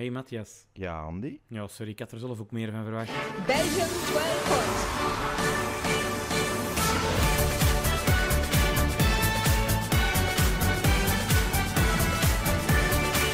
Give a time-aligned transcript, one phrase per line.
[0.00, 0.66] Hey Matthias.
[0.72, 1.40] Ja, Andy?
[1.46, 3.12] Ja, sorry, ik had er zelf ook meer van verwacht.
[3.46, 4.82] Belgium 12 points.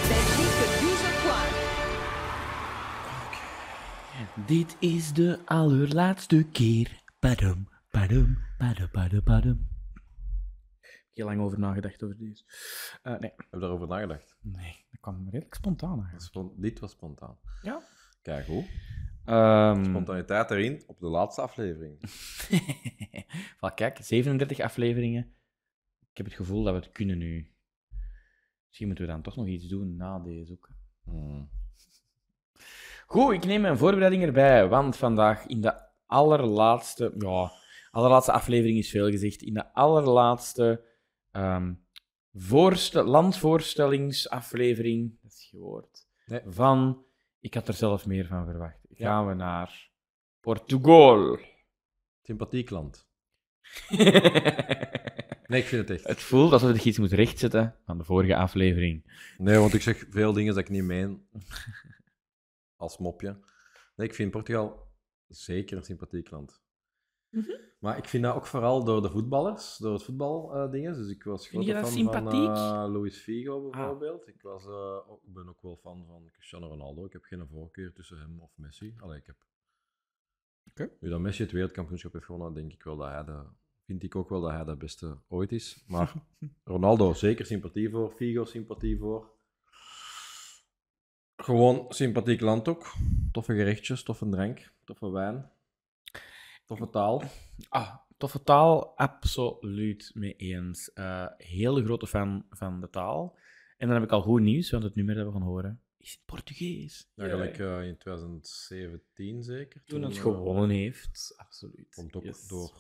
[0.09, 1.67] Belgique 12 points.
[4.47, 7.03] Dit is de allerlaatste keer.
[7.19, 9.76] Padum, padum, padum, padum, padum.
[11.17, 12.45] Heel lang over nagedacht over deze.
[13.03, 14.37] Eh, nee, Heb je daarover nagedacht?
[14.41, 16.51] nee, dat kwam redelijk spontaan eigenlijk.
[16.57, 17.39] Dit was spontaan.
[17.63, 17.81] Ja.
[18.23, 18.65] Kijk hoe.
[19.25, 22.01] Ehm, Spontaniteit erin op de laatste aflevering.
[23.61, 25.35] Wel, kijk, 37 afleveringen.
[26.11, 27.51] Ik heb het gevoel dat we het kunnen nu.
[28.67, 30.69] Misschien moeten we dan toch nog iets doen na deze ook.
[31.05, 31.49] Hmm.
[33.07, 35.75] Goed, ik neem mijn voorbereiding erbij, want vandaag in de
[36.07, 37.53] allerlaatste, ja,
[37.91, 40.95] allerlaatste aflevering is veel gezegd, in de allerlaatste
[41.37, 41.75] ehm,
[42.33, 46.41] voorste- landvoorstellingsaflevering, dat is gehoord, Nee.
[46.47, 47.05] van,
[47.41, 49.91] ik had er zelf meer van verwacht, gaan we naar
[50.41, 51.39] Portugal.
[52.23, 53.09] Sympathiek land.
[55.49, 56.07] Nee, ik vind het echt.
[56.09, 59.21] Het voelt alsof ik iets moet rechtzetten van de vorige aflevering.
[59.39, 61.29] Nee, want ik zeg veel dingen dat ik niet meen.
[62.77, 63.41] Als mopje.
[63.97, 64.89] Nee, ik vind Portugal
[65.29, 66.63] zeker een sympathiek land.
[67.37, 67.51] Mhm.
[67.79, 70.95] Maar ik vind dat ook vooral door de voetballers, door het voetbaldingen.
[70.95, 74.29] dus ik was grote fan van eh, Luis Figo bijvoorbeeld.
[74.29, 77.05] Ik, was, eh, ook- ben ook wel fan van Cristiano Ronaldo.
[77.05, 78.95] Ik heb geen voorkeur tussen hem of Messi.
[78.99, 79.37] Allee, ik heb...
[80.71, 80.91] Oké.
[81.01, 83.43] Nu dat Messi het wereldkampioenschap heeft gewonnen, denk ik wel dat hij de...
[83.85, 85.85] Vind ik ook wel dat hij de beste ooit is.
[85.87, 86.13] Maar
[86.65, 88.11] Ronaldo, zeker sympathie voor.
[88.11, 89.31] Figo, sympathie voor.
[91.37, 92.93] Gewoon sympathiek land ook.
[93.33, 95.51] Toffe gerechtjes, toffe drank, toffe wijn.
[96.67, 97.23] Toffe taal.
[97.69, 100.93] Ah, toffe taal, absoluut mee eens.
[100.93, 103.37] Eh hele grote fan van de taal.
[103.77, 106.15] En dan heb ik al goed nieuws, want het nummer dat we gaan horen is
[106.15, 107.09] in Portugees.
[107.15, 109.83] Ja, gelijk eh, in 2017 zeker.
[109.87, 111.95] Toen het eh, gewonnen heeft, absoluut.
[111.95, 112.47] Komt ook Yes.
[112.49, 112.73] door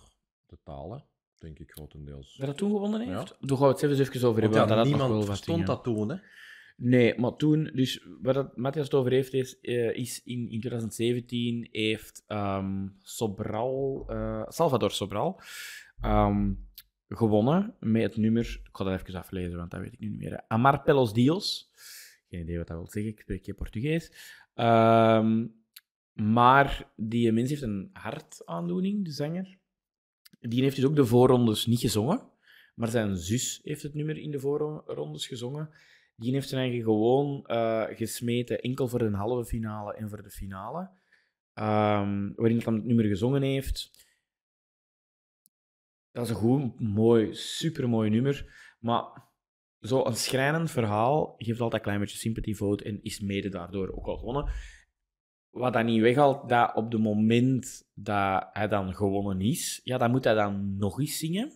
[0.46, 1.04] de talen,
[1.38, 2.36] denk ik grotendeels.
[2.36, 3.18] Dat het toen gewonnen Ja.
[3.18, 3.36] heeft?
[3.40, 4.60] Daar gaan we het even over hebben.
[4.60, 6.16] ja, want niemand verstond dat toen, hè?
[6.78, 11.68] Nee, maar toen, dus wat Matthias het over heeft, is, eh, is in, in 2017
[11.70, 15.40] heeft ehm, Sobral, eh, Salvador Sobral
[16.00, 16.52] ehm,
[17.08, 20.18] gewonnen met het nummer, ik ga dat even aflezen, want dat weet ik nu niet
[20.18, 20.44] meer.
[20.48, 21.70] Amar Pelos Dios.
[22.28, 24.12] Geen idee wat dat wil zeggen, ik spreek geen Portugees.
[24.54, 25.46] Ehm,
[26.12, 29.58] maar die mens heeft een hartaandoening, de zanger.
[30.40, 32.22] Die heeft dus ook de voorrondes niet gezongen,
[32.74, 35.70] maar zijn zus heeft het nummer in de voorrondes gezongen.
[36.16, 40.30] Die heeft zijn eigen gewoon eh, gesmeten, enkel voor de halve finale en voor de
[40.30, 40.90] finale.
[41.52, 43.90] Ehm, waarin hij dan het nummer gezongen heeft.
[46.12, 48.54] Dat is een goed, mooi, supermooi nummer.
[48.80, 49.04] Maar
[49.80, 54.06] zo'n schrijnend verhaal geeft altijd een klein beetje sympathie vote en is mede daardoor ook
[54.06, 54.52] al gewonnen.
[55.50, 60.10] Wat dat niet weghaalt, dat op het moment dat hij dan gewonnen is, ja, dan
[60.10, 61.52] moet hij dan nog eens zingen.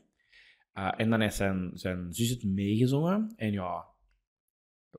[0.75, 3.33] Uh, en dan heeft zijn, zijn zus het meegezongen.
[3.37, 3.90] En ja,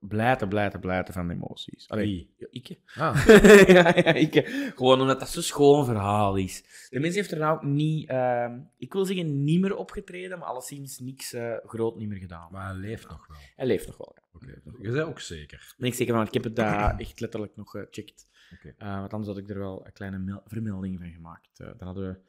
[0.02, 1.90] blijten, blijten, blijten van emoties.
[1.90, 2.80] Allee, ja, ik.
[2.96, 3.26] Ah,
[3.68, 4.48] ja, ja, ik.
[4.76, 6.88] Gewoon omdat dat zo'n schoon verhaal is.
[6.90, 10.48] De mens heeft er nou ook niet, uh, ik wil zeggen, niet meer opgetreden, maar
[10.48, 12.52] alleszins niks uh, groot niet meer gedaan.
[12.52, 13.38] maar hij leeft nog wel.
[13.56, 14.16] Hij leeft nog wel.
[14.16, 14.22] Ja.
[14.34, 14.82] Oké, okay.
[14.82, 15.74] je bent ook zeker.
[15.78, 18.30] Nee, ik zeker van, ik heb het daar echt letterlijk nog gecheckt.
[18.54, 18.76] Okay.
[18.78, 21.58] Uh, want anders had ik er wel een kleine vermelding van gemaakt.
[21.58, 22.24] Dan hadden we een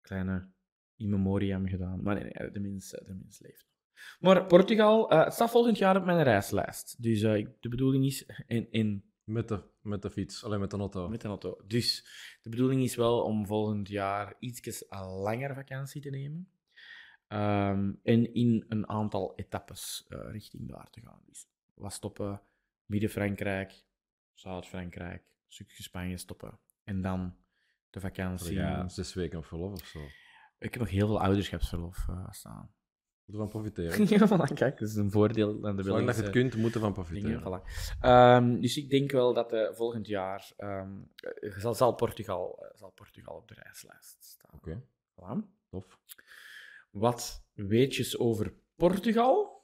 [0.00, 0.48] kleine
[0.96, 2.02] in memoriam gedaan.
[2.02, 3.73] Maar nee, nee de, mens, de mens leeft.
[4.20, 7.02] Maar Portugal, uh, het staat volgend jaar op mijn reislijst.
[7.02, 8.26] Dus uh, de bedoeling is...
[8.46, 11.08] In, in, met, de, met de fiets, alleen met de auto.
[11.08, 11.60] Met de auto.
[11.66, 12.06] Dus
[12.42, 16.48] de bedoeling is wel om volgend jaar iets langer vakantie te nemen.
[17.28, 21.20] Um, en in een aantal etappes uh, richting daar te gaan.
[21.26, 22.42] Dus wat stoppen,
[22.86, 23.84] Midden-Frankrijk,
[24.32, 26.58] Zuid-Frankrijk, stukje Spanje stoppen.
[26.84, 27.36] En dan
[27.90, 28.54] de vakantie.
[28.54, 30.00] Ja, zes weken verlof of zo.
[30.58, 32.74] Ik heb nog heel veel ouderschapsverlof staan.
[33.24, 34.08] Moet ervan profiteren.
[34.18, 36.74] ja, voilà, kijk, dat is een voordeel aan de Zolang dat je het kunt, moet
[36.74, 37.42] ervan profiteren.
[37.42, 38.02] Dingen, voilà.
[38.02, 41.10] um, dus ik denk wel dat uh, volgend jaar um,
[41.40, 44.50] zal, zal, Portugal, uh, zal Portugal op de reislijst staan.
[44.54, 44.68] Oké.
[44.68, 44.82] Okay.
[45.14, 45.46] Voilà.
[45.70, 45.98] Tof.
[46.90, 49.62] Wat weetjes over Portugal?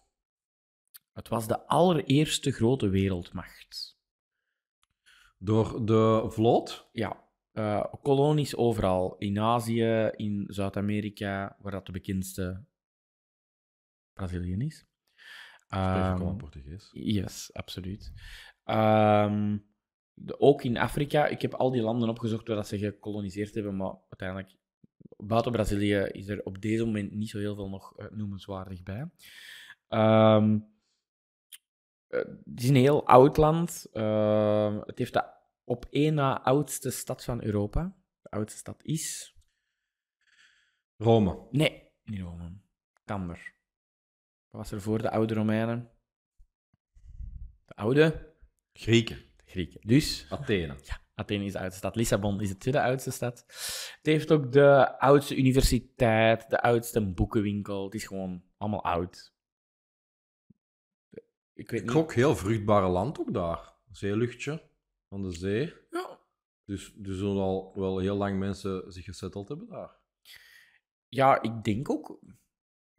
[1.12, 3.99] Het was de allereerste grote wereldmacht.
[5.39, 6.89] Door de vloot?
[6.93, 9.17] Ja, uh, kolonies overal.
[9.19, 12.65] In Azië, in Zuid-Amerika, waar dat de bekendste
[15.67, 16.91] Spreek je gewoon Portugees?
[16.93, 18.13] Yes, absoluut.
[18.65, 19.67] Um,
[20.15, 23.77] de, ook in Afrika, ik heb al die landen opgezocht waar dat ze gekoloniseerd hebben,
[23.77, 24.57] maar uiteindelijk,
[25.17, 29.11] buiten Brazilië, is er op deze moment niet zo heel veel nog uh, noemenswaardig bij.
[29.89, 30.69] Um,
[32.11, 33.87] het is een heel oud land.
[33.93, 37.97] Eh, het heeft de op één na oudste stad van Europa.
[38.23, 39.35] De oudste stad is...
[40.97, 41.47] Rome.
[41.51, 42.53] Nee, niet Rome.
[43.05, 43.55] Camber.
[44.50, 45.91] Wat was er voor de oude Romeinen?
[47.64, 48.35] De oude
[48.73, 49.19] Grieken.
[49.44, 49.81] Grieken.
[49.87, 50.76] Dus, Athene.
[51.14, 51.97] Athene is de oudste stad.
[51.97, 53.44] Lissabon is de tweede oudste stad.
[53.97, 57.85] Het heeft ook de oudste universiteit, de oudste boekenwinkel.
[57.85, 59.35] Het is gewoon allemaal oud.
[61.52, 61.91] Ik weet niet.
[61.91, 63.75] gok heel vruchtbare land ook daar.
[63.91, 64.62] Zeeluchtje
[65.08, 65.75] van de zee.
[65.91, 66.19] Ja.
[66.64, 69.97] Dus er zullen al wel heel lang mensen zich gesetteld hebben daar.
[71.08, 72.19] Ja, ik denk ook.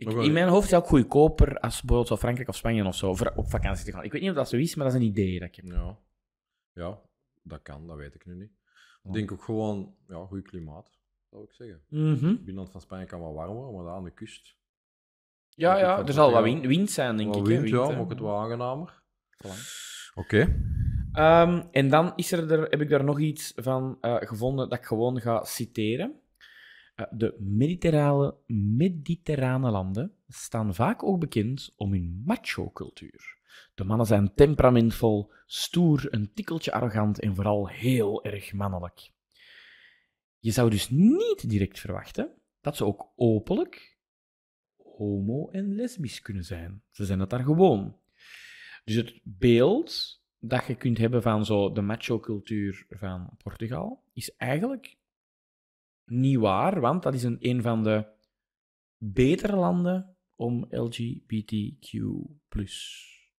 [0.02, 2.86] Ik, wel- in mijn hoofd is het ook goedkoper als bijvoorbeeld zo Frankrijk of Spanje
[2.86, 4.04] of zo voor op vakantie te gaan.
[4.04, 5.66] Ik weet niet of dat zo is, maar dat is een idee dat ik heb.
[5.66, 5.98] Ja.
[6.74, 7.00] Ja,
[7.44, 8.52] dat kan, dat weet ik nu niet.
[9.04, 10.90] Ik denk ook gewoon, ja, goed klimaat,
[11.30, 11.82] zou ik zeggen.
[11.90, 12.36] Mhm.
[12.36, 14.56] Binnenland van Spanje kan wat warmer, maar daar aan de kust.
[15.50, 17.36] Ja, ja, er zal wat wel- wind, wind zijn, denk ik.
[17.36, 19.02] hè, wind, ja, maakt het wat aangenamer.
[20.16, 20.56] Oké.
[21.14, 24.78] Ehm, en dan is er, er, heb ik daar nog iets van eh, gevonden dat
[24.80, 26.21] ik gewoon ga citeren.
[26.96, 33.40] Eh, de mediterrane, mediterrane landen staan vaak ook bekend om hun macho-cultuur.
[33.76, 39.12] De mannen zijn temperamentvol, stoer, een tikkeltje arrogant en vooral heel erg mannelijk.
[40.40, 43.98] Je zou dus niet direct verwachten dat ze ook openlijk
[44.78, 46.84] homo- en lesbisch kunnen zijn.
[46.92, 47.98] Ze zijn dat daar gewoon.
[48.84, 54.98] Dus het beeld dat je kunt hebben van zo de macho-cultuur van Portugal is eigenlijk
[56.12, 58.06] niet waar, want dat is een, een van de
[58.98, 61.90] betere landen om LGBTQ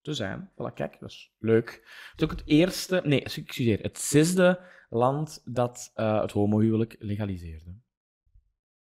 [0.00, 0.50] te zijn.
[0.52, 1.70] Voilà, kijk, dat is leuk.
[2.10, 4.60] Het is ook het eerste, nee, excuseer, het zesde
[4.90, 7.74] land dat eh, het homohuwelijk legaliseerde.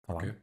[0.03, 0.05] Voilà.
[0.07, 0.43] Oké.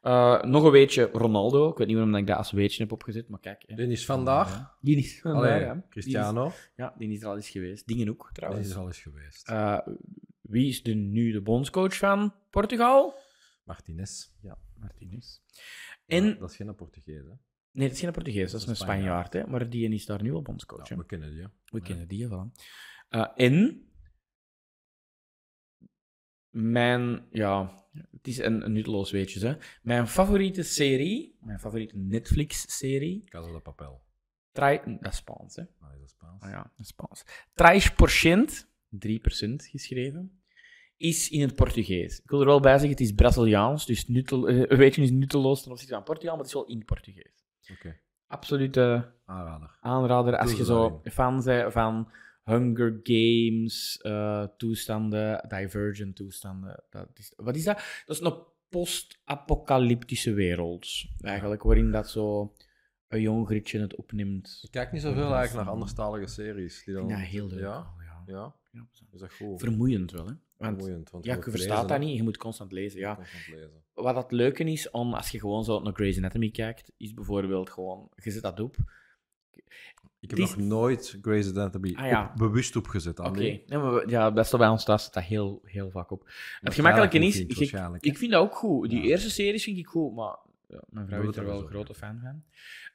[0.00, 1.70] Eh, nog een weetje Ronaldo.
[1.70, 3.62] Ik weet niet waarom ik dat als weetje heb opgezet, maar kijk.
[3.66, 3.74] hè.
[3.74, 4.76] Dennis vandaag.
[4.80, 5.72] Die is vandaag, Allee.
[5.72, 6.46] Die Cristiano.
[6.46, 7.86] is- ja, die is er al eens geweest.
[7.86, 8.66] Dingen ook, Die trouwens.
[8.66, 9.48] is er al eens geweest.
[9.48, 9.78] Eh,
[10.42, 13.14] wie is de, nu de bondscoach van Portugal?
[13.64, 14.30] Martinez.
[14.40, 15.40] Ja, Martinez.
[16.06, 16.38] En...
[16.38, 17.32] Dat is geen Portugees, hè?
[17.70, 20.32] nee, dat is geen Portugees, dat is een Spanjaard, hè, maar die is daar nu
[20.32, 20.88] al bondscoach.
[20.88, 21.48] Ja, we kennen die, hè.
[21.64, 21.84] We Ja.
[21.84, 22.62] kennen die, voilà.
[23.08, 23.86] Eh, en
[26.50, 29.56] mijn, ja, het is een, een nutteloos weetje, hè.
[29.82, 34.02] Mijn favoriete serie, mijn favoriete Netflix-serie, Casa de Papel.
[34.50, 35.62] Trai, dat is Spaans, hè.
[35.80, 36.42] Ah, is dat Spaans?
[36.42, 37.24] Ah ja, dat is Spaans.
[37.54, 37.94] 3%,
[38.62, 38.71] 3%
[39.70, 40.42] geschreven,
[40.96, 42.20] is in het Portugees.
[42.20, 45.10] Ik wil er wel bij zeggen, het is Braziliaans, dus nuttel, eh, een weetje is
[45.10, 47.44] nutteloos ten opzichte van Portugal, maar het is wel in het Portugees.
[47.72, 47.98] Oké.
[48.26, 49.76] Absolute Aanrader.
[49.80, 52.08] aanrader als je zo fan bent van
[52.44, 56.82] Hunger Games eh, toestanden, Divergent toestanden.
[56.90, 57.76] Dat is, wat is dat?
[58.06, 58.34] Dat is een
[58.68, 60.88] post-apocalyptische wereld,
[61.20, 62.54] eigenlijk, waarin dat zo
[63.08, 64.60] een jong grietje het opneemt.
[64.62, 66.84] Ik kijk niet zoveel eigenlijk naar anderstalige series.
[66.84, 67.08] Die dan...
[67.08, 67.60] Ja, heel leuk.
[67.60, 67.86] Ja?
[67.98, 68.22] ja.
[68.26, 68.54] Ja?
[68.72, 68.86] Ja.
[69.12, 69.60] Is dat goed?
[69.60, 70.32] Vermoeiend wel, hè?
[70.56, 73.00] Want Vermoeiend, want ja, je lezen, verstaat dat niet, je moet constant lezen.
[73.00, 73.14] Ja.
[73.14, 73.70] Constant lezen.
[73.94, 77.70] Wat het leuke is, om, als je gewoon zo naar Grey's Anatomy kijkt, is bijvoorbeeld
[77.70, 78.76] gewoon, je zet dat op.
[80.20, 82.30] Ik heb Die- nog nooit Grey's Anatomy Ah, ja.
[82.30, 83.18] op- bewust opgezet.
[83.18, 86.10] Oké, ja, maar ja, dat is toch bij ons thuis staat dat heel, heel vaak
[86.10, 86.30] op.
[86.60, 87.40] Het gemakkelijke niet is,
[88.00, 88.90] ik, vind dat ook goed.
[88.90, 89.04] Die Ja.
[89.08, 90.36] eerste series vind ik goed, maar
[90.68, 92.42] ja, mijn vrouw is er wel een grote fan van.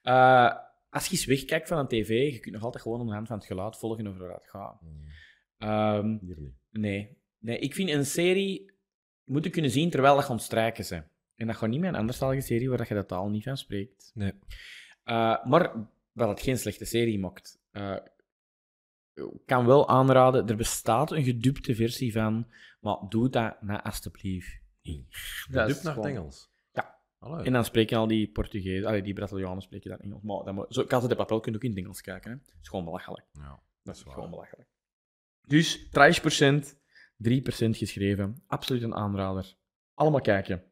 [0.01, 0.55] Eh,
[0.89, 3.27] als je eens wegkijkt van een tv, je kunt nog altijd gewoon aan de hand
[3.27, 4.79] van het geluid volgen over waar het gaat.
[4.79, 5.03] Hmm,
[5.57, 6.53] Ehm, Hier niet.
[6.71, 7.17] nee.
[7.37, 8.71] nee, ik vind een serie
[9.23, 11.05] moeten kunnen zien terwijl dat je aan het strijken bent.
[11.35, 13.57] En dat gaat niet met een anderstalige serie waar dat je de taal niet van
[13.57, 14.11] spreekt.
[14.13, 14.31] Nee.
[15.05, 17.59] Uh, maar wat het geen slechte serie maakt.
[17.71, 17.97] Uh,
[19.13, 22.47] ik kan wel aanraden, er bestaat een gedupte versie van,
[22.79, 25.07] maar doe dat nou alstublieft niet.
[25.49, 26.51] Dat is naar het gewoon- Engels.
[26.71, 26.99] Ja.
[27.19, 27.45] Allee.
[27.45, 30.21] En dan spreken al die Portugees, allee, die Brazilianen spreken dat Engels.
[30.23, 32.31] Maar dat moet, zo, Casa de Papel kun je ook in het Engels kijken.
[32.31, 32.37] Hè.
[32.37, 33.25] Dat is gewoon belachelijk.
[33.31, 34.13] Ja, Dat is waar.
[34.13, 34.69] gewoon belachelijk.
[35.47, 35.89] Dus 30%,
[37.17, 38.43] 3% geschreven.
[38.47, 39.55] Absoluut een aanrader.
[39.93, 40.63] Allemaal kijken.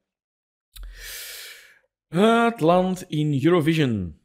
[2.08, 4.20] Het land in Eurovision.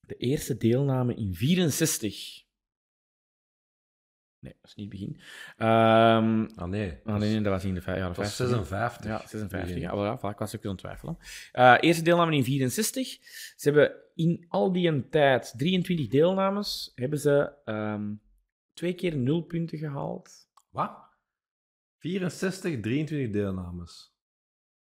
[0.00, 2.44] De eerste deelname in 64.
[4.40, 5.20] Nee, dat is niet het begin.
[5.56, 6.98] Ehm Ah, nee.
[7.04, 8.46] ah, nee, nee, dat was in de jaren Dat was 50.
[8.46, 9.04] 56.
[9.04, 9.60] Ja, 56.
[9.60, 9.80] Begin.
[9.80, 11.18] Ja, wel, ja, voilà, ik was ook aan het twijfelen.
[11.52, 13.18] Eh, eerste deelname in 64.
[13.56, 18.12] Ze hebben in al die tijd 23 deelnames, hebben ze ehm,
[18.80, 20.48] twee keer nul punten gehaald.
[20.70, 20.90] Wat?
[21.98, 24.14] 64, 23 deelnames.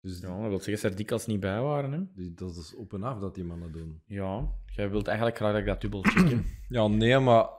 [0.01, 1.91] Dus Ja, dat wil zeggen dat ze er dikwijls niet bij waren.
[1.91, 1.99] Hè?
[2.13, 4.01] die, dat is op en af dat die mannen doen.
[4.05, 6.45] Ja, jij wilt eigenlijk graag dat ik dat dubbel checken.
[6.69, 7.49] Ja, nee, maar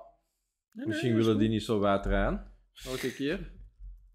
[0.73, 2.50] Nee, misschien nee, willen die niet zo wijd rijden.
[2.85, 3.52] Elke keer.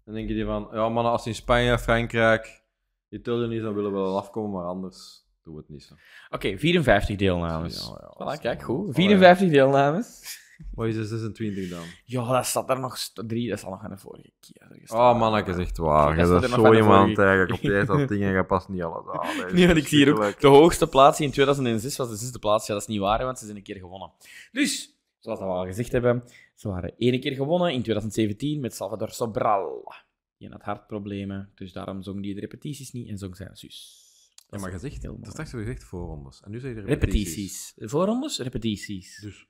[0.04, 2.62] Dan denken die van, ja mannen, als in Spanje, Frankrijk,
[3.08, 5.94] Italië niet, dan willen we wel afkomen, maar anders doen we het niet zo.
[6.28, 7.86] Oké, 54 deelnames.
[7.88, 8.80] Ja, ja, voilà, kijk, goed.
[8.80, 8.92] Allee.
[8.94, 10.38] 54 deelnames.
[10.74, 11.84] Wat is er 26 dan?
[12.04, 13.48] Ja, dat staat er nog drie.
[13.48, 14.82] Dat is al nog aan de vorige keer.
[14.86, 16.16] Oh, manneke, zegt waar.
[16.16, 18.44] Dat Je staat bent er nog zo iemand eigenlijk op deze dat ding en je
[18.44, 19.46] past niet alles aan.
[19.46, 22.38] Is Nee, want ik zie hier ook de hoogste plaats in 2006 was de zesde
[22.38, 22.66] plaats.
[22.66, 24.12] Ja, dat is niet waar, want ze zijn een keer gewonnen.
[24.52, 26.24] Dus, zoals we al gezegd hebben,
[26.54, 29.92] ze waren één keer gewonnen in 2017 met Salvador Sobral.
[30.38, 34.08] Die had hartproblemen, dus daarom zong die de repetities niet en zong zijn zus.
[34.50, 35.30] Ja, maar je heel dat mooi.
[35.30, 36.40] straks je gezegd voorrondes.
[36.40, 36.94] En nu zeg je repetities.
[36.96, 37.74] Repetities.
[37.76, 38.38] Voorrondes?
[38.38, 39.20] Repetities.
[39.20, 39.46] Dus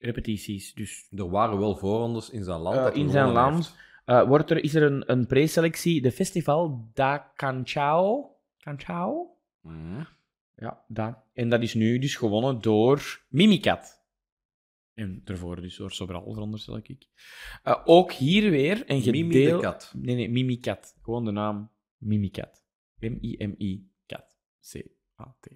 [0.00, 0.74] Repetities.
[0.74, 2.76] Dus er waren wel voorrondes in zijn land.
[2.76, 3.78] Eh, dat hij in zijn gewonnen land heeft.
[4.04, 8.36] eh, wordt er, is er een, een preselectie, de Festival da Canchao.
[8.58, 9.36] Canchao?
[9.60, 10.02] Mhm.
[10.56, 11.18] Ja, dat.
[11.32, 13.98] En dat is nu dus gewonnen door Mimikat.
[14.94, 17.06] En daarvoor dus door Sobral, veronderstel ik.
[17.62, 19.60] Eh, ook hier weer een Mimi de gedeel...
[19.60, 19.92] kat.
[19.96, 20.96] Nee, nee, Mimikat.
[21.02, 22.64] Gewoon de naam Mimikat.
[22.98, 24.38] M-I-M-I-Kat.
[24.72, 25.48] C-A-T.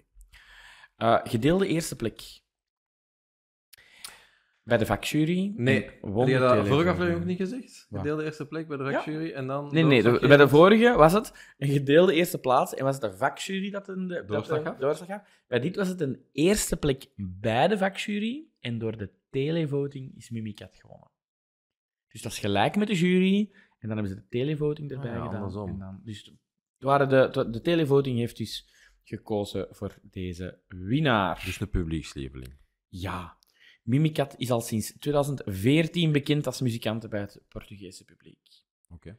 [0.95, 2.43] Eh, gedeelde eerste plek.
[4.67, 5.53] Bij de vakjury.
[5.55, 7.87] Nee, Heb je de dat vorige aflevering ook niet gezegd?
[7.91, 9.73] Gedeelde eerste plek bij de vakjury en dan...
[9.73, 13.11] Nee, nee, de- bij de vorige was het een gedeelde eerste plaats en was het
[13.11, 14.27] de vakjury dat een de, dat
[14.79, 15.21] Doorslag gaf.
[15.47, 20.29] Bij dit was het een eerste plek bij de vakjury en door de televoting is
[20.29, 21.11] Mimikat gewonnen.
[22.07, 25.15] Dus dat is gelijk met de jury en dan hebben ze de televoting erbij Ah
[25.15, 25.35] ja, gedaan.
[25.35, 25.69] andersom.
[25.69, 26.35] En dan, dus de,
[26.85, 28.69] waren de, de, de televoting heeft dus
[29.03, 31.41] gekozen voor deze winnaar.
[31.45, 32.53] Dus een publiekslieveling.
[32.87, 33.37] Ja,
[33.85, 38.39] Mimikat is al sinds 2014 bekend als muzikant bij het Portugese publiek.
[38.89, 39.17] Oké.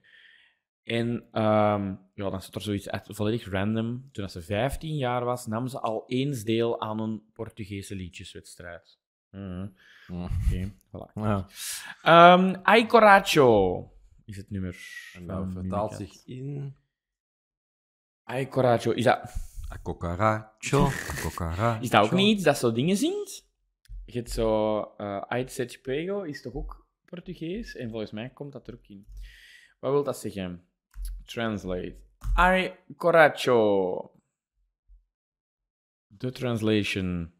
[0.82, 4.08] En ehm, ja, dan zit er zoiets uit, volledig random.
[4.12, 8.98] Toen ze 15 jaar was, nam ze al eens deel aan een Portugese liedjeswedstrijd.
[9.30, 9.74] Mm.
[10.08, 11.12] Oké, voilà.
[11.14, 11.46] Ja.
[12.02, 13.80] Ehm, Ai Coraggio
[14.24, 14.76] is het nummer.
[15.14, 16.76] En dat vertaalt zich in...
[18.22, 19.34] Ai Coraggio, is dat,
[19.72, 19.78] A
[21.80, 23.45] is dat ook niet iets dat zo dingen zingt?
[24.06, 24.78] Je hebt zo...
[25.46, 27.74] Sete Pego is toch ook Portugees?
[27.76, 29.06] En volgens mij komt dat er ook in.
[29.80, 30.68] Wat wil dat zeggen?
[31.24, 31.96] Translate.
[32.34, 34.10] Ai Coraggio.
[36.06, 37.34] De translation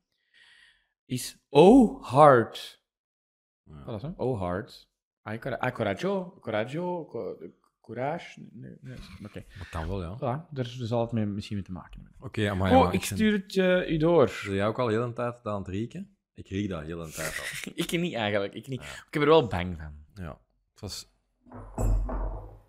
[1.05, 2.11] is Oh.
[2.13, 3.85] Ja.
[3.85, 4.15] Wat is dat?
[4.17, 4.91] Oh Heart.
[5.23, 6.39] Ai cora- ai, Coraggio.
[6.41, 7.05] Coraggio.
[7.07, 7.39] co-
[7.81, 8.41] Courage.
[8.53, 8.97] Nee, nee.
[9.25, 9.45] Oké.
[9.59, 10.13] Dat kan wel, ja.
[10.13, 12.57] Oké, Voilà, daar zal het mee, misschien mee te maken hebben.
[12.57, 14.29] maar Oh, ja, ik stuur het eh, u door.
[14.29, 16.16] Zie jij ook al heel een tijd aan het rieken?
[16.37, 17.73] Ik riek dat heel een tijd al.
[17.85, 18.55] Ik niet eigenlijk.
[18.55, 18.81] Ik, niet.
[18.81, 20.25] ik heb er wel bang van.
[20.25, 20.41] Ja.
[20.71, 21.09] Het was...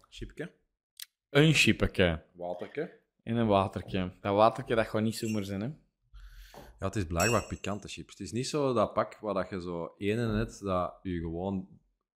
[0.10, 0.52] Chipke.
[1.30, 3.00] Een chippetje Waterke.
[3.24, 4.12] en een watertje.
[4.22, 5.68] Dat watertje dat gewoon niet zomaar zijn, hè?
[6.80, 8.12] Ja, het is blijkbaar pikante chips.
[8.12, 11.68] Het is niet zo dat pak waar dat je zo ene net dat je gewoon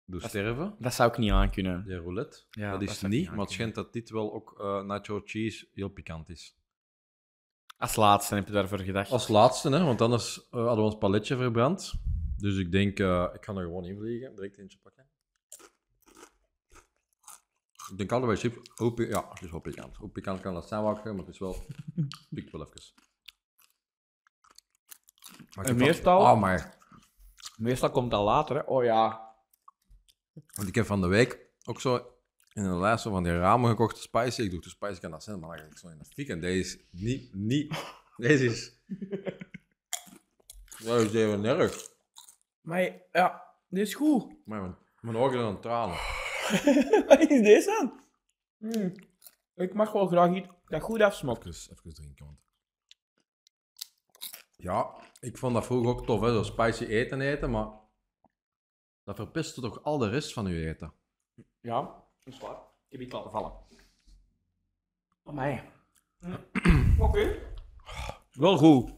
[0.05, 0.75] doet Dat- sterven.
[0.79, 1.83] Dat zou ik niet aankunnen.
[1.85, 2.39] Die roulette.
[2.51, 4.83] Ja, dat is zou ik niet, niet maar het schijnt dat dit wel ook eh,
[4.83, 6.55] nacho cheese heel pikant is.
[7.81, 9.11] Als laatste heb je daarvoor gedacht.
[9.11, 11.93] Als laatste, hè, want anders eh, hadden we ons paletje verbrand.
[12.37, 14.35] Dus ik denk, eh, ik ga er gewoon in vliegen.
[14.35, 15.09] Direct eentje pakken.
[17.91, 19.95] Ik denk altijd bij chips, hoe pi- ja, het is wel pikant.
[19.97, 21.55] Hoe pikant kan dat zijn, maar het is wel,
[22.29, 22.81] pikt wel even.
[25.55, 26.77] Maar En meestal- Van, oh, maar,
[27.57, 28.61] Meestal komt dat later, hè?
[28.61, 29.29] Oh ja.
[30.55, 32.13] want ik heb van de week ook zo
[32.53, 34.41] in een lijst zo van die ramen gekocht, spicy.
[34.41, 36.29] Ik doe de spicy kan dat zijn, maar dan ik zo in de fik.
[36.29, 37.83] En deze is niet, niet,
[38.17, 38.79] deze is...
[40.83, 41.89] Dat is even nerg.
[42.61, 42.81] Maar
[43.11, 44.33] ja, dit is goed.
[44.45, 45.97] Maar mijn, mijn ogen zijn aan tranen.
[47.07, 48.03] Wat is deze aan?
[48.57, 48.93] Mm.
[49.55, 51.45] Ik mag wel graag iets dat goed afsmaakt.
[51.45, 52.39] Even, even drinken, want...
[54.55, 57.69] Ja, ik vond dat vroeger ook tof, hè, zo spicy eten eten, maar...
[59.03, 60.93] Dat verpestte toch al de rest van uw eten?
[61.61, 62.55] Ja, dat is waar.
[62.55, 63.51] Ik heb iets laten vallen.
[65.23, 65.61] Amai.
[66.99, 67.39] Oké.
[68.31, 68.91] Wel goed.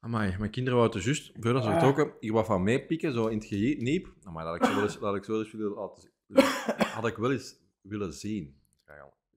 [0.00, 3.46] Amai, mijn kinderen wouden juist, voordat ze vertrokken, hier wat van meepikken, zo in het
[3.46, 4.14] ge- niep.
[4.22, 6.02] Amai, dat had ik zo wel eens, dat had ik zo wel eens willen laten
[6.02, 6.12] zien.
[6.98, 8.56] Had ik wel eens willen zien.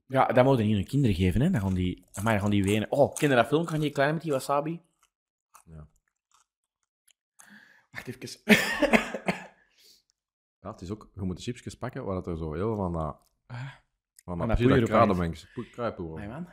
[0.08, 1.50] Ja, dat moeten niet hun kinderen geven, hè.
[1.50, 2.92] Dan gaan die, amai, dan gaan die wenen.
[2.92, 4.82] Oh, je dat filmpje van die kleine met die wasabi?
[5.66, 5.88] Ja.
[7.92, 8.40] Wacht even.
[10.62, 12.94] Ja, het is ook, je moet de chipsjes pakken, waar dat er zo heel van
[12.94, 13.18] dat...
[14.24, 14.80] Van dat precies poeier
[15.56, 16.16] dat kruipoer.
[16.22, 16.48] Amai, man.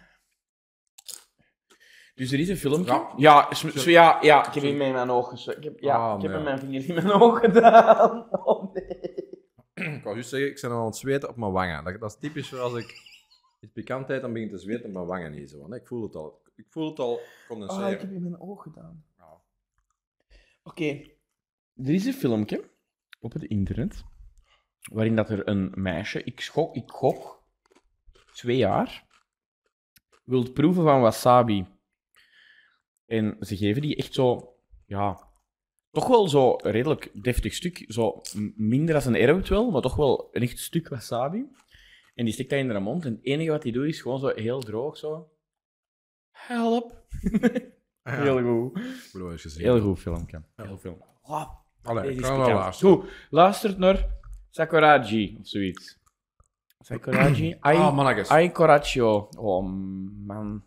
[2.14, 2.92] Dus er is een filmpje.
[2.92, 3.12] Ja.
[3.16, 3.48] Ja,
[3.84, 5.38] ja, ja ik heb hem in mijn ogen.
[5.38, 6.42] ge- Ik heb, ja, Ah, ik heb nee.
[6.42, 8.28] mijn vingers in mijn ogen gedaan.
[8.44, 9.16] Oh nee.
[9.74, 11.84] Ik wou juist zeggen, ik ben al aan het zweten op mijn wangen.
[11.84, 12.94] Dat, dat is typisch voor als ik
[13.60, 15.66] iets pikant eet, dan begin ik te zweten op mijn wangen niet zo.
[15.66, 16.42] Nee, ik voel het al.
[16.56, 17.88] Ik voel het al Oh, ik condenseren.
[17.88, 19.04] heb hem in mijn ogen gedaan.
[20.62, 20.84] Oké.
[21.76, 22.70] Er is een filmpje
[23.18, 24.04] op het internet
[24.92, 27.44] waarin dat er een meisje, ik gok, ik gok
[28.32, 29.06] twee jaar,
[30.24, 31.66] wilt proeven van wasabi.
[33.06, 34.54] En ze geven die echt zo,
[34.86, 35.28] ja,
[35.90, 37.84] toch wel zo redelijk deftig stuk.
[37.88, 38.20] Zo
[38.56, 41.46] minder als een erwt wel, maar toch wel een echt stuk wasabi.
[42.14, 43.04] En die stikt dat in haar mond.
[43.04, 45.30] En het enige wat hij doet is gewoon zo heel droog zo.
[46.30, 47.06] Help.
[48.02, 48.80] Heel goed.
[49.56, 50.42] Heel goed filmpje.
[50.56, 51.04] Heel film.
[51.22, 51.50] Oh,
[51.82, 52.94] Allee, ik is kan wel luisteren.
[52.96, 54.06] Goed, luistert naar
[54.50, 55.98] Sakuraji of zoiets.
[56.80, 57.56] Sakuraji?
[57.60, 58.28] Ai, Ah, mannetjes.
[58.28, 59.28] Ai Coraggio.
[59.36, 59.64] Oh
[60.26, 60.64] man.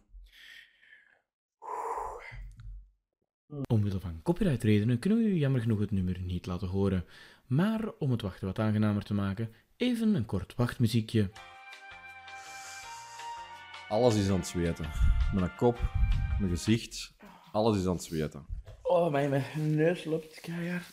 [3.67, 7.05] Omwille van copyrightredenen kunnen we u jammer genoeg het nummer niet laten horen.
[7.47, 11.29] Maar om het wachten wat aangenamer te maken, even een kort wachtmuziekje.
[13.89, 14.89] Alles is aan het zweten.
[15.33, 15.79] Mijn kop,
[16.39, 17.13] mijn gezicht,
[17.51, 18.45] alles is aan het zweten.
[18.91, 20.85] Oh, mijn, mijn neus loopt keihard.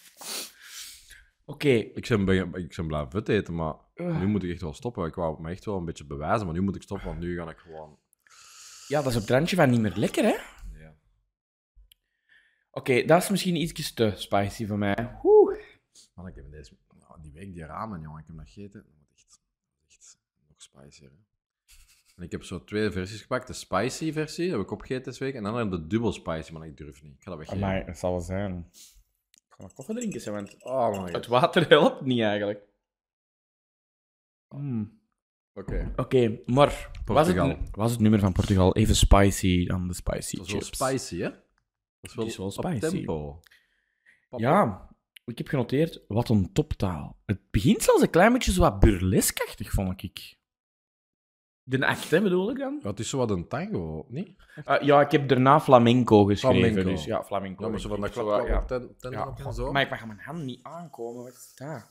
[1.44, 5.06] Oké, Ik ben, ik ben blijven vet eten, maar nu moet ik echt wel stoppen.
[5.06, 7.36] Ik wou me echt wel een beetje bewijzen, maar nu moet ik stoppen, want nu
[7.36, 7.98] ga ik gewoon...
[8.88, 10.36] ja, dat is op het randje van niet meer lekker, hè?
[10.78, 10.94] Ja.
[12.70, 15.18] Oké, dat is misschien iets te spicy voor mij.
[15.22, 15.58] Oeh.
[16.14, 16.76] Man, ik heb deze...
[16.98, 18.82] nou, die week die ramen, jongen, ik heb dat gegeten.
[18.84, 19.40] Dat moet echt,
[19.88, 21.27] echt nog spicier, hè.
[22.18, 23.46] En ik heb zo twee versies gepakt.
[23.46, 25.34] De spicy versie heb ik opgegeten deze week.
[25.34, 27.14] En dan heb ik de dubbel spicy, maar ik durf niet.
[27.14, 27.60] Ik ga dat weggeven.
[27.60, 28.66] Maar het zal wel zijn.
[29.32, 32.60] Ik ga nog koffie drinken, want Oh, het water helpt niet eigenlijk.
[34.48, 35.00] Hmm.
[35.54, 35.92] Oké.
[35.96, 40.46] Oké, maar was het, was het nummer van Portugal even spicy dan de spicy Dat
[40.46, 40.78] is wel chips?
[40.78, 41.30] spicy, hè?
[41.30, 41.40] Dat
[42.10, 42.78] is wel, is wel op spicy.
[42.78, 43.40] tempo.
[44.28, 44.42] Papa.
[44.42, 44.88] Ja,
[45.24, 47.16] ik heb genoteerd, wat een toptaal.
[47.26, 50.37] Het begint zelfs een klein beetje zo wat burleskachtig, vond ik.
[51.70, 52.78] De act, hè, bedoel ik dan?
[52.82, 54.30] Ja, het is zo wat een tango, niet?
[54.64, 56.60] Ah, ja, ik heb daarna flamenco geschreven.
[56.60, 56.90] Flamenco.
[56.90, 57.64] Dus ja, flamenco.
[57.64, 58.64] Ja, maar zo van dat klap, ja.
[58.64, 59.72] ten, ten Ja, op en god, zo.
[59.72, 61.22] maar ik mag mijn hand niet aankomen.
[61.24, 61.90] Wat is dat?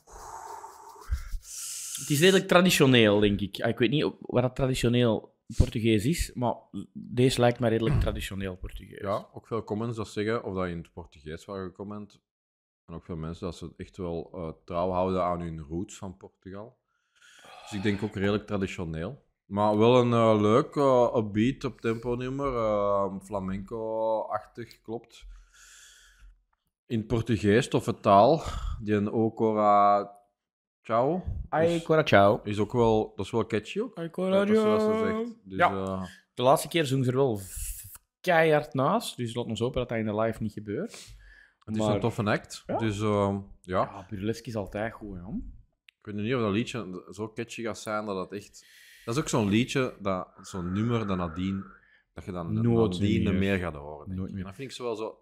[2.00, 3.60] Het is redelijk traditioneel, denk ik.
[3.60, 6.54] Ah, Ik weet niet wat dat traditioneel Portugees is, maar
[6.92, 9.00] deze lijkt me redelijk traditioneel Portugees.
[9.00, 12.20] Ja, ook veel comments dat zeggen, of dat in het Portugees waren gecomment.
[12.86, 16.16] En ook veel mensen dat ze echt wel eh, trouw houden aan hun roots van
[16.16, 16.76] Portugal.
[17.62, 19.26] Dus ik denk ook redelijk traditioneel.
[19.48, 22.56] Maar wel een eh, leuk eh, upbeat op tempo nummer.
[22.56, 25.26] eh, Flamenco-achtig, klopt.
[26.86, 28.42] In het Portugees, toffe taal.
[28.82, 30.16] Die een Okora
[30.82, 31.22] Ciao.
[31.48, 32.40] Ai, is, cora ciao.
[32.44, 33.96] is ook wel, dat is wel catchy ook.
[33.96, 35.04] Ai, Dat cora is wat ze ciao.
[35.24, 35.36] zegt.
[35.44, 35.70] Dus, Ja.
[35.72, 36.02] eh,
[36.34, 37.40] De laatste keer zong ze er wel
[38.20, 41.16] keihard naast, dus laat ons hopen dat dat in de live niet gebeurt.
[41.64, 42.62] het is een toffe act.
[42.66, 42.76] Ja.
[42.78, 43.80] Dus eh, ja.
[43.80, 45.22] Ja, burlesque is altijd goed, hè.
[45.98, 48.66] Ik weet niet of dat liedje zo catchy gaat zijn dat het echt.
[49.08, 51.64] Dat is ook zo'n liedje, dat, zo'n nummer dat nadien,
[52.12, 53.34] dat je dan Nooit nadien meer.
[53.34, 54.14] meer gaat horen.
[54.14, 54.44] Nooit meer.
[54.44, 55.18] Dat vind ik zo wel zo.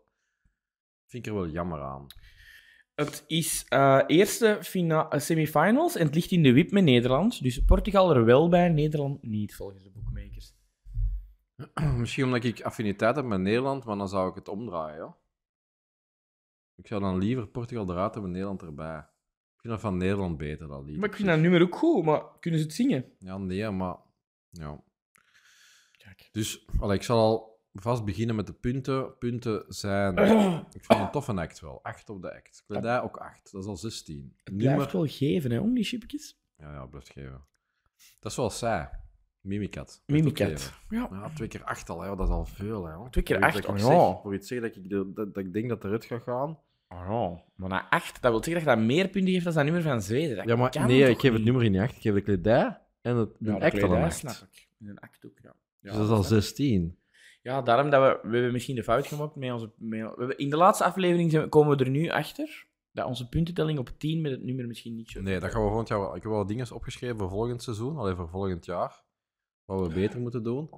[1.06, 2.06] Vind ik er wel jammer aan.
[2.94, 7.42] Het is eh, eerste fina- eh, semifinals en het ligt in de wip met Nederland.
[7.42, 10.54] Dus Portugal er wel bij, Nederland niet, volgens de boekmakers.
[12.00, 14.98] Misschien omdat ik affiniteit heb met Nederland, maar dan zou ik het omdraaien.
[14.98, 15.16] Ja?
[16.74, 19.06] Ik zou dan liever Portugal eruit hebben en Nederland erbij.
[19.66, 20.96] Ik vind dat van Nederland beter, dat lied.
[20.98, 23.04] Maar ik vind dat nummer ook goed, maar kunnen ze het zingen?
[23.18, 23.96] Ja, nee, maar.
[24.50, 24.82] Ja.
[25.98, 26.28] Kijk.
[26.32, 29.18] Dus allee, ik zal al vast beginnen met de punten.
[29.18, 30.16] Punten zijn.
[30.78, 31.82] Ik vind een toffe act wel.
[31.82, 32.64] 8 op de act.
[32.66, 33.52] Kledij ook 8.
[33.52, 34.34] Dat is al 16.
[34.44, 36.40] Het blijft wel geven, hè, om die chipjes.
[36.56, 37.44] Ja, ja, blijft geven.
[38.20, 38.90] Dat is zoals zij.
[39.40, 40.02] Mimikat.
[40.06, 40.72] Mimikat.
[40.88, 41.08] Ja.
[41.10, 42.16] Ja, twee keer 8 al, hè.
[42.16, 42.86] dat is al veel.
[42.86, 43.10] Hè.
[43.10, 43.86] Twee keer acht, oh ik ja.
[43.86, 46.58] zeg- Voor iets zeggen dat ik, de- dat, dat ik denk dat eruit gaat gaan.
[46.88, 47.38] Oh.
[47.54, 49.82] Maar na 8, dat wil zeggen dat je dat meer punten geeft dan dat nummer
[49.82, 50.36] van Zweden.
[50.36, 51.44] Dat Ja, maar kan nee, toch ik geef het niet?
[51.44, 51.96] nummer in 8.
[51.96, 54.16] Ik geef de kledij en het de Ja, de act al een kledij 8.
[54.18, 54.68] snap ik.
[54.78, 55.54] In een act ook, ja.
[55.80, 56.44] Ja, Dus dat is al snap ik.
[56.44, 56.98] 16.
[57.42, 58.28] Ja, daarom dat we...
[58.28, 59.72] We hebben misschien de fout gemaakt met onze...
[59.76, 63.28] Met, we hebben, in de laatste aflevering zijn- komen we er nu achter dat onze
[63.28, 65.20] puntentelling op 10 met het nummer misschien niet zo...
[65.20, 66.16] Nee, dat gaan we volgend jaar wel.
[66.16, 69.04] Ik heb wel dingen opgeschreven voor volgend seizoen, alleen voor volgend jaar.
[69.64, 70.70] Wat we beter moeten doen.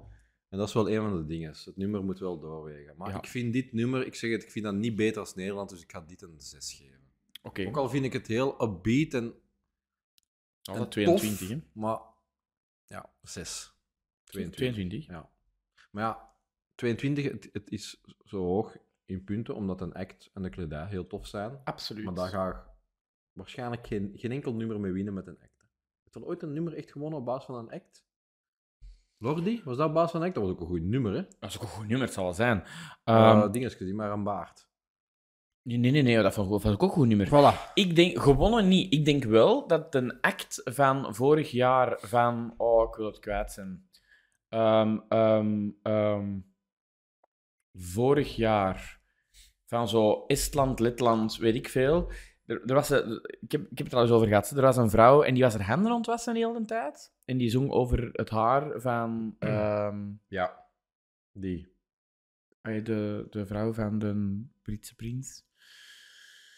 [0.49, 1.49] En dat is wel een van de dingen.
[1.65, 2.97] Het nummer moet wel doorwegen.
[2.97, 3.17] Maar Ja.
[3.17, 5.81] ik vind dit nummer, ik zeg het, ik vind dat niet beter als Nederland, dus
[5.81, 6.99] ik ga dit een 6 geven.
[7.41, 9.33] Oké, Ook al vind ik het heel upbeat en,
[10.61, 11.61] tof, 22, hè.
[11.73, 11.99] maar
[12.85, 13.73] ja, 6.
[14.23, 14.55] 22.
[14.59, 15.05] 22.
[15.07, 15.29] Ja.
[15.91, 16.29] Maar ja,
[16.75, 21.07] 22, het, het is zo hoog in punten, omdat een act en de kledij heel
[21.07, 21.59] tof zijn.
[21.63, 22.05] Absoluut.
[22.05, 22.57] Maar daar ga ik
[23.33, 25.65] waarschijnlijk geen, geen enkel nummer mee winnen met een act.
[26.03, 28.07] Heeft er ooit een nummer echt gewonnen op basis van een act?
[29.21, 30.33] Lordi, was dat basis van act?
[30.33, 31.21] Dat was ook een goed nummer, hè?
[31.39, 32.57] Dat is ook een goed nummer, het zal wel zijn.
[33.05, 34.67] Uh, Ehm, dingetjes, die maar een baard.
[35.61, 37.27] nee, nee, nee, nee, dat vond ik ook een goed nummer.
[37.27, 37.73] Voilà.
[37.73, 38.93] Ik denk, gewonnen niet.
[38.93, 42.53] Ik denk wel dat een act van vorig jaar van...
[42.57, 43.89] Oh, ik wil het kwijt zijn.
[44.49, 46.39] Ehm, ehm, ehm,
[47.73, 49.01] vorig jaar
[49.65, 52.11] van zo Estland, Letland, weet ik veel.
[52.49, 54.49] Er, er was een, ik, heb, ik heb het er al eens over gehad.
[54.49, 57.13] Er was een vrouw en die was haar handen aan het wassen de hele tijd.
[57.25, 60.65] En die zong over het haar van ehm, Ja.
[61.31, 61.73] Die.
[62.61, 65.45] ay, de, de vrouw van de Britse prins.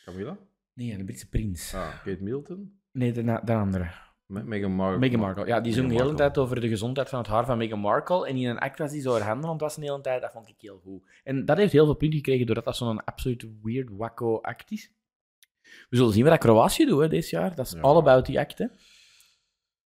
[0.06, 0.38] Camilla?
[0.74, 1.74] Nee, de Britse prins.
[1.74, 2.80] Ah, Kate Middleton?
[2.92, 3.92] Nee, de, de andere.
[4.26, 5.00] Me- Meghan Markle.
[5.00, 5.46] Meghan Markle.
[5.46, 8.28] Ja, die zong de hele tijd over de gezondheid van het haar van Meghan Markle.
[8.28, 10.22] En in een act was die zo haar handen aan het wassen de hele tijd.
[10.22, 11.04] Dat vond ik heel goed.
[11.24, 14.92] En dat heeft heel veel punten gekregen doordat dat zo'n absoluut weird, wacko act is.
[15.90, 17.56] We zullen zien wat dat Kroatië doet hè, dit jaar.
[17.56, 17.80] Dat is Ja.
[17.80, 18.58] all about die act.
[18.58, 18.68] Hè.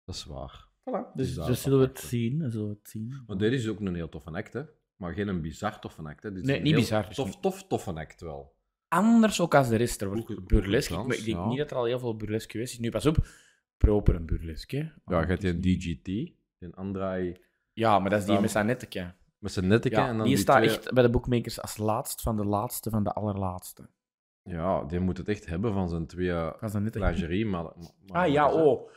[0.05, 0.65] Dat is waar.
[1.13, 2.51] Dus, daar dus zullen we het zien.
[2.51, 3.23] Zullen we het zien.
[3.27, 4.61] Maar dit is ook een heel toffe act, hè.
[4.95, 6.31] Maar geen een bizar toffe act, hè.
[6.31, 7.41] Dit is Nee, een niet bizar, dus Tof, niet.
[7.41, 8.55] tof, toffe act wel.
[8.87, 10.01] Anders ook als de rest.
[10.01, 11.47] Er wordt Maar ik denk ja.
[11.47, 12.79] niet dat er al heel veel burlesk geweest is.
[12.79, 13.27] Nu, pas op.
[13.77, 14.77] Proper een burlesk, hè.
[15.05, 16.35] Ja, je hebt niet- DGT, die
[16.73, 17.37] Andrei
[17.73, 19.13] Ja, maar dat is die met zijn netteke.
[19.37, 19.95] met zijn netteke.
[19.95, 22.45] Ja, en dan die die staat twee- echt bij de bookmakers als laatst van de
[22.45, 23.89] laatste van de allerlaatste.
[24.47, 26.31] Ja, die moet het echt hebben van zijn twee
[26.93, 27.45] lingerie.
[27.45, 28.89] Maar, maar- Ah ja, oh.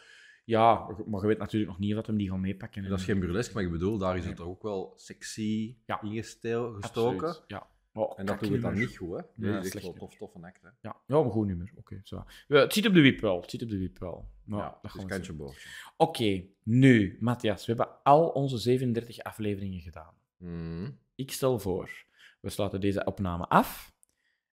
[0.44, 2.88] Ja, maar je weet natuurlijk nog niet of dat hem die gaan meepakken.
[2.88, 6.02] Dat is geen burlesk, maar ik bedoel, daar is het toch ook wel sexy Ja.
[6.02, 7.28] ingesteel- gestoken.
[7.28, 7.68] Absoluut, Ja.
[7.92, 9.16] Oh, En dat doet het dan niet goed, hè?
[9.16, 10.68] Ja, Deze is echt wel tof, tof en act, hè?
[10.80, 11.72] Ja, ja, maar goed nummer.
[11.76, 12.24] Oké, zo.
[12.48, 13.40] Ja, het zit op de wip wel.
[13.40, 14.28] Het zit op de wip wel.
[14.44, 15.68] Ja, Ja, dat is kantje boordje.
[15.96, 20.14] Oké, nu, Matthias, we hebben al onze 37 afleveringen gedaan.
[20.36, 20.98] Hmm.
[21.14, 22.04] Ik stel voor,
[22.40, 23.92] we sluiten deze opname af.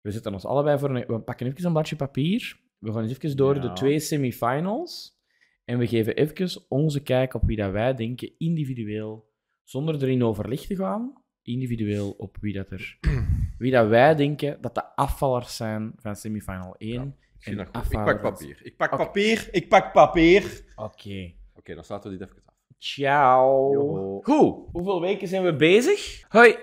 [0.02, 1.04] We zetten ons allebei voor een...
[1.06, 2.60] We pakken even een bladje papier.
[2.78, 3.60] We gaan eens even door Ja.
[3.60, 5.20] de twee semifinals.
[5.64, 9.30] En we geven even onze kijk op wie dat wij denken, individueel,
[9.64, 12.98] zonder erin overleg te gaan, individueel op wie dat er...
[13.58, 16.92] Wie dat wij denken dat de afvallers zijn van semifinal 1.
[16.92, 17.02] Ja,
[17.38, 17.70] Ik, en
[18.04, 18.60] pak papier.
[18.62, 19.48] Ik pak papier.
[19.50, 20.64] Ik pak papier.
[20.76, 21.32] Oké.
[21.54, 22.54] Oké, dan sluiten we dit even af.
[22.78, 23.72] Ciao.
[23.72, 24.20] Yo.
[24.22, 26.24] Goed, hoeveel weken zijn we bezig?
[26.28, 26.56] Hoi.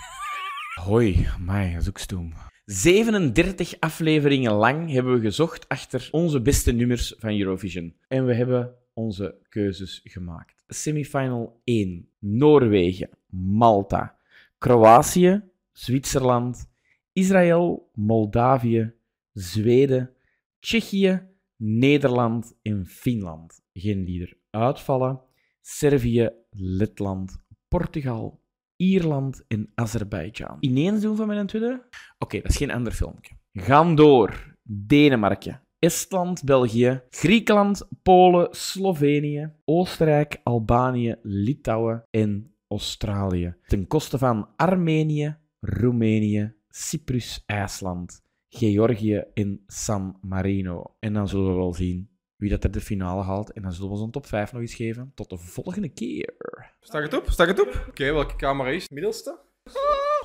[0.88, 2.32] Hoi, mij, dat is ook stoem.
[2.66, 7.94] 37 afleveringen lang hebben we gezocht achter onze beste nummers van Eurovision.
[8.08, 10.64] En we hebben onze keuzes gemaakt.
[10.66, 12.08] Semifinal 1.
[12.18, 14.18] Noorwegen, Malta,
[14.58, 16.70] Kroatië, Zwitserland,
[17.12, 18.92] Israël, Moldavië,
[19.32, 20.10] Zweden,
[20.60, 21.22] Tsjechië,
[21.56, 23.62] Nederland en Finland.
[23.72, 25.20] Geen die er uitvallen.
[25.60, 28.40] Servië, Letland, Portugal,
[28.76, 30.56] Ierland en Azerbeidzjan.
[30.60, 31.82] Ineens doen van mijn tweede?
[32.18, 33.34] Oké, dat is geen ander filmpje.
[33.52, 34.54] Gaan door.
[34.68, 43.56] Denemarken, Estland, België, Griekenland, Polen, Slovenië, Oostenrijk, Albanië, Litouwen en Australië.
[43.66, 50.96] Ten koste van Armenië, Roemenië, Cyprus, IJsland, Georgië en San Marino.
[50.98, 53.52] En dan zullen we wel zien wie dat er de finale haalt.
[53.52, 55.12] En dan zullen we een top 5 nog eens geven.
[55.14, 56.34] Tot de volgende keer.
[56.80, 57.30] Stak het op?
[57.30, 57.84] Stak het op?
[57.88, 58.88] Oké, welke camera is?
[58.88, 59.38] Middelste?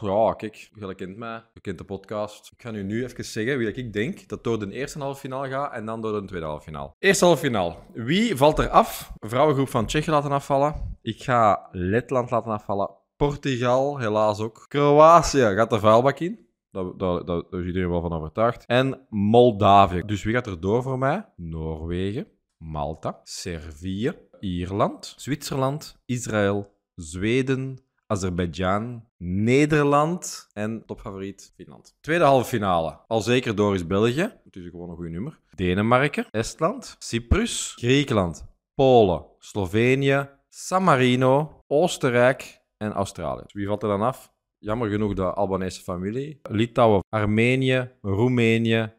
[0.02, 2.52] Ja, kijk, je kent mij, je kent de podcast.
[2.52, 5.19] Ik ga nu, nu even zeggen wie dat ik denk dat door de eerste halve
[5.19, 6.93] finale gaat en dan door de tweede halve finale.
[7.00, 7.76] Eerste halve finale.
[7.93, 9.12] Wie valt er af?
[9.19, 10.97] Vrouwengroep van Tsjechië laten afvallen.
[11.02, 12.89] Ik ga Letland laten afvallen.
[13.15, 14.65] Portugal, helaas ook.
[14.67, 16.50] Kroatië gaat de vuilbak in.
[16.71, 18.65] Daar, daar, daar, is iedereen wel van overtuigd.
[18.65, 20.03] En Moldavië.
[20.05, 21.25] Dus wie gaat er door voor mij?
[21.36, 31.97] Noorwegen, Malta, Servië, Ierland, Zwitserland, Israël, Zweden, Azerbeidzjan, Nederland en topfavoriet Finland.
[32.01, 32.99] Tweede halve finale.
[33.07, 34.39] Al zeker door is België.
[34.43, 35.39] Het is gewoon een goed nummer.
[35.55, 43.41] Denemarken, Estland, Cyprus, Griekenland, Polen, Slovenië, San Marino, Oostenrijk en Australië.
[43.43, 44.31] Dus wie valt er dan af?
[44.63, 46.39] Jammer genoeg de Albanese familie.
[46.50, 48.93] Litouwen, Armenië, Roemenië,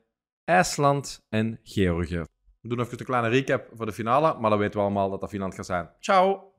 [0.45, 2.25] IJsland en Georgië.
[2.61, 5.21] We doen even een kleine recap voor de finale, maar dan weten we allemaal dat
[5.21, 5.91] dat Finland gaat zijn.
[6.01, 6.53] Ciao!